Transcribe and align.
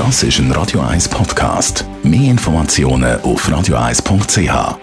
Das 0.00 0.22
ist 0.22 0.38
ein 0.38 0.50
Radio 0.52 0.80
1 0.80 1.10
Podcast. 1.10 1.84
Mehr 2.02 2.30
Informationen 2.30 3.20
auf 3.20 3.46
radio1.ch. 3.46 4.78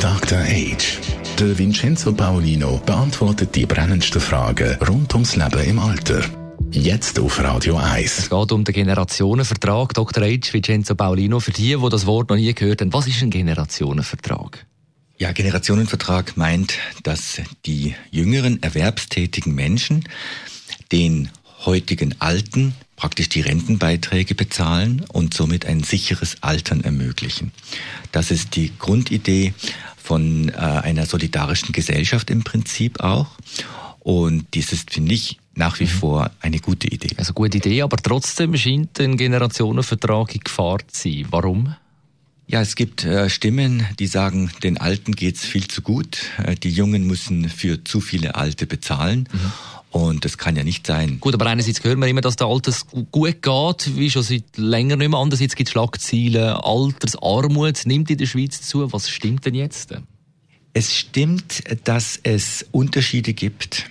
Dr. 0.00 0.38
Age. 0.38 0.98
Der 1.38 1.58
Vincenzo 1.58 2.14
Paolino 2.14 2.80
beantwortet 2.86 3.54
die 3.54 3.66
brennendsten 3.66 4.22
Fragen 4.22 4.78
rund 4.88 5.12
ums 5.12 5.36
Leben 5.36 5.62
im 5.62 5.78
Alter. 5.78 6.22
Jetzt 6.70 7.20
auf 7.20 7.38
Radio 7.44 7.76
1. 7.76 8.18
Es 8.18 8.30
geht 8.30 8.50
um 8.50 8.64
den 8.64 8.74
Generationenvertrag. 8.74 9.92
Dr. 9.92 10.24
H. 10.24 10.50
Vincenzo 10.50 10.94
Paolino, 10.94 11.38
für 11.38 11.52
die, 11.52 11.76
die 11.76 11.88
das 11.90 12.06
Wort 12.06 12.30
noch 12.30 12.36
nie 12.36 12.54
gehört 12.54 12.80
haben, 12.80 12.94
was 12.94 13.06
ist 13.06 13.20
ein 13.20 13.28
Generationenvertrag? 13.28 14.64
Ja, 15.18 15.32
Generationenvertrag 15.32 16.38
meint, 16.38 16.78
dass 17.02 17.42
die 17.66 17.94
jüngeren 18.10 18.62
erwerbstätigen 18.62 19.54
Menschen 19.54 20.08
den 20.92 21.28
heutigen 21.64 22.14
Alten 22.20 22.74
praktisch 22.96 23.30
die 23.30 23.40
Rentenbeiträge 23.40 24.34
bezahlen 24.34 25.04
und 25.10 25.32
somit 25.32 25.64
ein 25.64 25.82
sicheres 25.82 26.42
Altern 26.42 26.82
ermöglichen. 26.82 27.52
Das 28.12 28.30
ist 28.30 28.56
die 28.56 28.72
Grundidee 28.78 29.54
von 29.96 30.50
äh, 30.50 30.52
einer 30.52 31.06
solidarischen 31.06 31.72
Gesellschaft 31.72 32.30
im 32.30 32.44
Prinzip 32.44 33.00
auch. 33.00 33.28
Und 34.00 34.46
dies 34.54 34.72
ist, 34.72 34.92
finde 34.92 35.14
ich, 35.14 35.38
nach 35.54 35.80
wie 35.80 35.84
mhm. 35.84 35.88
vor 35.88 36.30
eine 36.40 36.58
gute 36.58 36.88
Idee. 36.88 37.14
Also 37.16 37.32
gute 37.32 37.58
Idee, 37.58 37.82
aber 37.82 37.96
trotzdem 37.96 38.56
scheint 38.56 38.98
ein 39.00 39.16
Generationenvertrag 39.16 40.34
in 40.34 40.40
Gefahr 40.40 40.78
zu 40.88 41.08
sein. 41.08 41.26
Warum? 41.30 41.74
Ja, 42.50 42.60
es 42.60 42.74
gibt 42.74 43.04
äh, 43.04 43.30
Stimmen, 43.30 43.86
die 44.00 44.08
sagen, 44.08 44.50
den 44.64 44.76
Alten 44.76 45.12
geht's 45.12 45.44
viel 45.44 45.68
zu 45.68 45.82
gut. 45.82 46.18
Äh, 46.42 46.56
die 46.56 46.70
Jungen 46.70 47.06
müssen 47.06 47.48
für 47.48 47.84
zu 47.84 48.00
viele 48.00 48.34
Alte 48.34 48.66
bezahlen. 48.66 49.28
Mhm. 49.32 49.52
Und 49.90 50.24
das 50.24 50.36
kann 50.36 50.56
ja 50.56 50.64
nicht 50.64 50.84
sein. 50.84 51.20
Gut, 51.20 51.32
aber 51.34 51.46
einerseits 51.46 51.84
hören 51.84 52.00
wir 52.00 52.08
immer, 52.08 52.22
dass 52.22 52.34
der 52.34 52.48
Alters 52.48 52.86
gut 53.12 53.40
geht, 53.40 53.96
wie 53.96 54.10
schon 54.10 54.24
seit 54.24 54.56
länger 54.56 54.96
nicht 54.96 55.10
mehr. 55.10 55.20
Andererseits 55.20 55.54
gibt 55.54 55.68
es 55.68 55.72
Schlagzeilen, 55.72 56.56
Altersarmut 56.56 57.86
nimmt 57.86 58.10
in 58.10 58.18
der 58.18 58.26
Schweiz 58.26 58.62
zu. 58.62 58.92
Was 58.92 59.08
stimmt 59.08 59.46
denn 59.46 59.54
jetzt? 59.54 59.94
Es 60.72 60.96
stimmt, 60.96 61.62
dass 61.84 62.18
es 62.24 62.66
Unterschiede 62.72 63.32
gibt, 63.32 63.88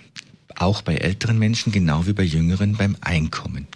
auch 0.58 0.82
bei 0.82 0.96
älteren 0.96 1.40
Menschen, 1.40 1.72
genau 1.72 2.08
wie 2.08 2.14
bei 2.14 2.24
jüngeren 2.24 2.76
beim 2.76 2.98
Einkommen. 3.00 3.68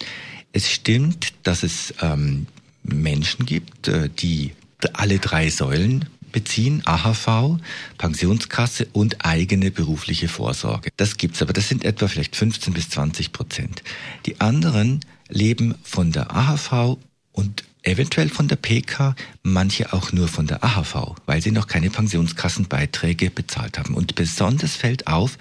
Es 0.52 0.69
stimmt, 0.69 1.33
dass 1.43 1.63
es 1.63 1.93
ähm, 2.02 2.47
Menschen 2.83 3.45
gibt, 3.45 3.88
äh, 3.88 4.09
die 4.09 4.52
alle 4.94 5.20
drei 5.20 5.50
Säulen 5.50 6.06
beziehen, 6.31 6.81
AHV, 6.86 7.59
Pensionskasse 7.98 8.88
und 8.92 9.23
eigene 9.26 9.72
berufliche 9.72 10.28
Vorsorge. 10.28 10.89
Das 10.98 11.17
gibt's, 11.17 11.42
aber 11.42 11.53
das 11.53 11.70
sind 11.70 11.86
etwa 11.86 12.08
vielleicht 12.08 12.36
15 12.36 12.73
bis 12.73 12.89
20 12.89 13.31
Prozent. 13.31 13.84
Die 14.26 14.42
anderen 14.42 15.00
leben 15.30 15.76
von 15.84 16.11
der 16.11 16.36
AHV 16.36 16.98
und 17.31 17.64
eventuell 17.84 18.30
von 18.30 18.48
der 18.48 18.56
PK, 18.56 19.16
manche 19.44 19.94
auch 19.94 20.11
nur 20.11 20.28
von 20.28 20.48
der 20.48 20.64
AHV, 20.64 21.16
weil 21.26 21.42
sie 21.42 21.52
noch 21.52 21.67
keine 21.67 21.89
Pensionskassenbeiträge 21.89 23.30
bezahlt 23.30 23.78
haben. 23.78 23.94
Und 23.94 24.16
besonders 24.16 24.76
fällt 24.76 25.08
auf, 25.08 25.38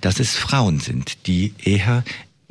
dass 0.00 0.18
es 0.18 0.36
Frauen 0.36 0.80
sind, 0.80 1.26
die 1.26 1.54
eher 1.62 2.04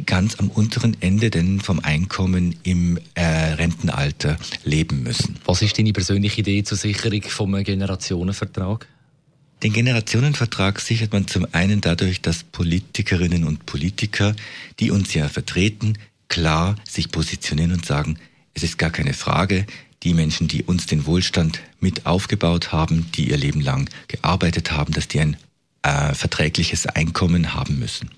ganz 0.05 0.35
am 0.39 0.49
unteren 0.49 0.97
Ende 1.01 1.29
denn 1.29 1.61
vom 1.61 1.79
Einkommen 1.79 2.55
im 2.63 2.99
äh, 3.13 3.23
Rentenalter 3.23 4.37
leben 4.63 5.03
müssen. 5.03 5.37
Was 5.45 5.61
ist 5.61 5.77
deine 5.77 5.93
persönliche 5.93 6.41
Idee 6.41 6.63
zur 6.63 6.77
Sicherung 6.77 7.21
vom 7.23 7.63
Generationenvertrag? 7.63 8.87
Den 9.61 9.71
Generationenvertrag 9.71 10.81
sichert 10.81 11.13
man 11.13 11.27
zum 11.27 11.47
einen 11.53 11.79
dadurch, 11.79 12.21
dass 12.21 12.43
Politikerinnen 12.43 13.45
und 13.45 13.65
Politiker, 13.65 14.35
die 14.79 14.91
uns 14.91 15.13
ja 15.13 15.29
vertreten, 15.29 15.97
klar 16.27 16.75
sich 16.89 17.11
positionieren 17.11 17.71
und 17.71 17.85
sagen, 17.85 18.17
es 18.53 18.63
ist 18.63 18.77
gar 18.77 18.89
keine 18.89 19.13
Frage, 19.13 19.65
die 20.03 20.13
Menschen, 20.13 20.49
die 20.49 20.63
uns 20.63 20.85
den 20.85 21.05
Wohlstand 21.05 21.61
mit 21.79 22.05
aufgebaut 22.05 22.73
haben, 22.73 23.09
die 23.15 23.29
ihr 23.29 23.37
Leben 23.37 23.61
lang 23.61 23.89
gearbeitet 24.09 24.71
haben, 24.71 24.93
dass 24.93 25.07
die 25.07 25.21
ein 25.21 25.37
äh, 25.83 26.13
verträgliches 26.13 26.85
Einkommen 26.85 27.53
haben 27.53 27.79
müssen. 27.79 28.09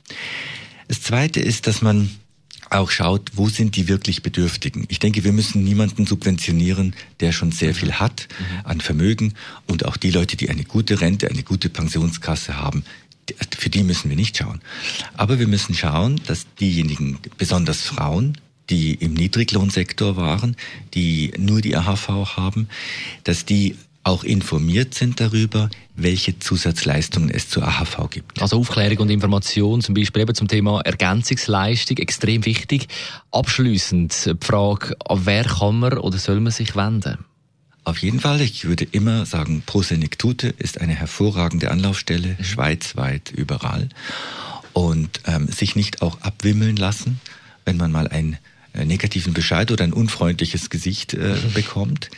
Das 0.87 1.01
Zweite 1.01 1.39
ist, 1.39 1.67
dass 1.67 1.81
man 1.81 2.09
auch 2.69 2.89
schaut, 2.89 3.31
wo 3.35 3.47
sind 3.47 3.75
die 3.75 3.87
wirklich 3.87 4.23
Bedürftigen. 4.23 4.85
Ich 4.89 4.99
denke, 4.99 5.23
wir 5.23 5.33
müssen 5.33 5.63
niemanden 5.63 6.05
subventionieren, 6.05 6.95
der 7.19 7.31
schon 7.31 7.51
sehr 7.51 7.75
viel 7.75 7.93
hat 7.93 8.27
mhm. 8.39 8.65
an 8.65 8.81
Vermögen 8.81 9.33
und 9.67 9.85
auch 9.85 9.97
die 9.97 10.11
Leute, 10.11 10.35
die 10.35 10.49
eine 10.49 10.63
gute 10.63 10.99
Rente, 10.99 11.29
eine 11.29 11.43
gute 11.43 11.69
Pensionskasse 11.69 12.57
haben, 12.57 12.83
für 13.57 13.69
die 13.69 13.83
müssen 13.83 14.09
wir 14.09 14.15
nicht 14.15 14.37
schauen. 14.37 14.61
Aber 15.15 15.39
wir 15.39 15.47
müssen 15.47 15.73
schauen, 15.73 16.21
dass 16.27 16.45
diejenigen, 16.59 17.19
besonders 17.37 17.81
Frauen, 17.81 18.37
die 18.69 18.93
im 18.95 19.13
Niedriglohnsektor 19.13 20.15
waren, 20.15 20.55
die 20.93 21.33
nur 21.37 21.61
die 21.61 21.75
AHV 21.75 22.35
haben, 22.35 22.67
dass 23.23 23.45
die 23.45 23.75
auch 24.05 24.23
informiert 24.23 24.93
sind 24.93 25.19
darüber, 25.19 25.69
welche 25.95 26.37
Zusatzleistungen 26.37 27.29
es 27.29 27.49
zur 27.49 27.67
AHV 27.67 28.09
gibt. 28.11 28.41
Also 28.41 28.59
Aufklärung 28.59 28.99
und 28.99 29.09
Information, 29.09 29.81
zum 29.81 29.95
Beispiel 29.95 30.21
eben 30.21 30.35
zum 30.35 30.47
Thema 30.47 30.81
Ergänzungsleistung, 30.81 31.97
extrem 31.97 32.45
wichtig. 32.45 32.87
Abschließend 33.31 34.25
die 34.25 34.45
Frage, 34.45 34.95
an 35.07 35.25
wer 35.25 35.43
kann 35.43 35.79
man 35.79 35.97
oder 35.97 36.19
soll 36.19 36.39
man 36.39 36.51
sich 36.51 36.75
wenden? 36.75 37.25
Auf 37.83 37.97
jeden 37.97 38.19
Fall, 38.19 38.41
ich 38.41 38.65
würde 38.65 38.87
immer 38.91 39.25
sagen, 39.25 39.63
Pro 39.65 39.81
Senectute 39.81 40.53
ist 40.57 40.81
eine 40.81 40.93
hervorragende 40.93 41.71
Anlaufstelle, 41.71 42.35
mhm. 42.37 42.43
schweizweit 42.43 43.31
überall. 43.31 43.89
Und 44.73 45.21
ähm, 45.25 45.47
sich 45.47 45.75
nicht 45.75 46.01
auch 46.01 46.21
abwimmeln 46.21 46.75
lassen, 46.75 47.19
wenn 47.63 47.77
man 47.77 47.91
mal 47.91 48.07
einen 48.07 48.37
äh, 48.73 48.85
negativen 48.85 49.33
Bescheid 49.33 49.71
oder 49.71 49.83
ein 49.83 49.93
unfreundliches 49.93 50.69
Gesicht 50.69 51.13
äh, 51.15 51.37
bekommt. 51.53 52.11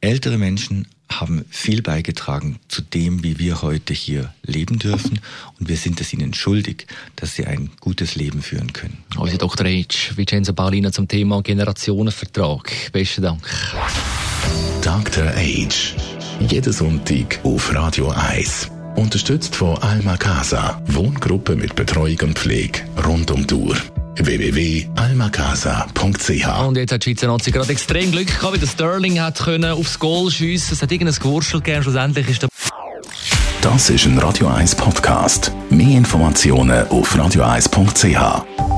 Ältere 0.00 0.38
Menschen 0.38 0.86
haben 1.20 1.44
viel 1.50 1.82
beigetragen 1.82 2.58
zu 2.68 2.82
dem, 2.82 3.22
wie 3.22 3.38
wir 3.38 3.62
heute 3.62 3.94
hier 3.94 4.32
leben 4.42 4.78
dürfen. 4.78 5.20
Und 5.58 5.68
wir 5.68 5.76
sind 5.76 6.00
es 6.00 6.12
ihnen 6.12 6.34
schuldig, 6.34 6.86
dass 7.16 7.34
sie 7.34 7.46
ein 7.46 7.70
gutes 7.80 8.14
Leben 8.14 8.42
führen 8.42 8.72
können. 8.72 8.98
Also 9.16 9.36
Dr. 9.36 9.66
H. 9.66 10.16
Vincenzo 10.16 10.52
Paulina 10.52 10.92
zum 10.92 11.08
Thema 11.08 11.42
Generationenvertrag. 11.42 12.72
Besten 12.92 13.22
Dank. 13.22 13.42
Dr. 14.82 15.26
H. 15.26 15.68
Jeden 16.48 16.72
Sonntag 16.72 17.38
auf 17.44 17.74
Radio 17.74 18.10
1. 18.10 18.70
Unterstützt 18.96 19.54
von 19.54 19.78
Alma 19.78 20.16
Casa. 20.16 20.82
Wohngruppe 20.86 21.56
mit 21.56 21.74
Betreuung 21.74 22.18
und 22.22 22.38
Pflege 22.38 22.80
rund 23.04 23.30
um 23.30 23.46
die 23.46 23.54
Uhr 23.54 23.76
www.almacasa.ch 24.16 26.66
Und 26.66 26.76
jetzt 26.76 26.92
hat 26.92 27.04
die 27.04 27.10
Schweizer 27.10 27.26
Nazi 27.28 27.50
gerade 27.50 27.72
extrem 27.72 28.12
Glück 28.12 28.28
gehabt, 28.28 28.54
wie 28.54 28.58
der 28.58 28.66
Sterling 28.66 29.20
hat 29.20 29.38
können 29.38 29.72
aufs 29.72 29.98
Goal 29.98 30.30
schiessen. 30.30 30.74
Es 30.74 30.82
hat 30.82 30.92
irgendein 30.92 31.16
Gewurschel 31.16 31.60
gegeben, 31.60 31.82
schlussendlich 31.82 32.28
ist 32.28 32.42
der 32.42 32.50
Das 33.62 33.88
ist 33.90 34.06
ein 34.06 34.18
Radio 34.18 34.48
1 34.48 34.74
Podcast. 34.74 35.52
Mehr 35.70 35.96
Informationen 35.96 36.88
auf 36.88 37.14
radio1.ch. 37.14 38.71